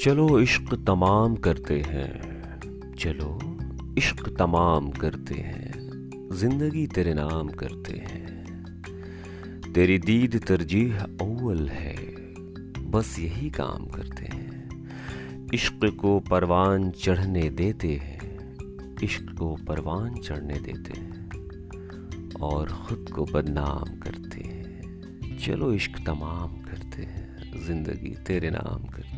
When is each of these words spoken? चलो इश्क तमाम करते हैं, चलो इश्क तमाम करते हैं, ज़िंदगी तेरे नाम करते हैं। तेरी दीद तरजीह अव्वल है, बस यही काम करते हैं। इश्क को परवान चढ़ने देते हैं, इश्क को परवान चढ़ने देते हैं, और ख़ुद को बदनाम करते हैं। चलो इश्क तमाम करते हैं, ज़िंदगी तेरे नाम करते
चलो 0.00 0.40
इश्क 0.40 0.74
तमाम 0.86 1.36
करते 1.36 1.80
हैं, 1.80 2.20
चलो 2.98 3.38
इश्क 3.98 4.28
तमाम 4.28 4.90
करते 4.90 5.34
हैं, 5.34 5.72
ज़िंदगी 6.32 6.86
तेरे 6.86 7.14
नाम 7.14 7.48
करते 7.48 7.92
हैं। 7.92 9.72
तेरी 9.72 9.98
दीद 9.98 10.40
तरजीह 10.46 11.00
अव्वल 11.00 11.68
है, 11.68 11.96
बस 12.90 13.18
यही 13.18 13.50
काम 13.50 13.86
करते 13.86 14.26
हैं। 14.26 15.50
इश्क 15.54 15.80
को 16.00 16.18
परवान 16.20 16.90
चढ़ने 16.90 17.50
देते 17.50 17.92
हैं, 17.94 18.18
इश्क 19.02 19.34
को 19.38 19.56
परवान 19.68 20.14
चढ़ने 20.14 20.60
देते 20.60 21.00
हैं, 21.00 21.28
और 22.40 22.68
ख़ुद 22.68 23.10
को 23.14 23.24
बदनाम 23.24 23.98
करते 23.98 24.40
हैं। 24.40 25.38
चलो 25.38 25.72
इश्क 25.72 25.98
तमाम 26.06 26.60
करते 26.62 27.02
हैं, 27.02 27.26
ज़िंदगी 27.66 28.14
तेरे 28.26 28.50
नाम 28.50 28.84
करते 28.84 29.15